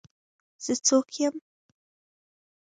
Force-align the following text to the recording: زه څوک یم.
زه 0.63 0.73
څوک 0.85 1.07
یم. 1.21 1.35